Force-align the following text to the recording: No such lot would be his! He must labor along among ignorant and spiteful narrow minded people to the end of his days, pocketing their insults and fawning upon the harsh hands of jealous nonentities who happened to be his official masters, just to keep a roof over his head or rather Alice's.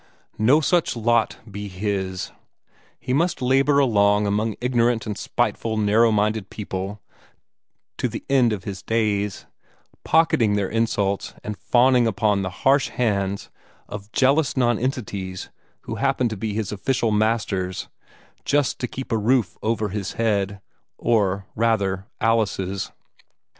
No 0.39 0.61
such 0.61 0.95
lot 0.95 1.37
would 1.45 1.51
be 1.53 1.67
his! 1.67 2.31
He 2.99 3.13
must 3.13 3.39
labor 3.39 3.77
along 3.77 4.25
among 4.25 4.55
ignorant 4.59 5.05
and 5.05 5.15
spiteful 5.15 5.77
narrow 5.77 6.11
minded 6.11 6.49
people 6.49 6.99
to 7.99 8.07
the 8.07 8.25
end 8.27 8.51
of 8.51 8.63
his 8.63 8.81
days, 8.81 9.45
pocketing 10.03 10.55
their 10.55 10.71
insults 10.71 11.35
and 11.43 11.55
fawning 11.55 12.07
upon 12.07 12.41
the 12.41 12.49
harsh 12.65 12.89
hands 12.89 13.51
of 13.87 14.11
jealous 14.11 14.57
nonentities 14.57 15.51
who 15.81 15.97
happened 16.01 16.31
to 16.31 16.35
be 16.35 16.55
his 16.55 16.71
official 16.71 17.11
masters, 17.11 17.87
just 18.43 18.79
to 18.79 18.87
keep 18.87 19.11
a 19.11 19.17
roof 19.19 19.55
over 19.61 19.89
his 19.89 20.13
head 20.13 20.61
or 20.97 21.45
rather 21.55 22.07
Alice's. 22.19 22.91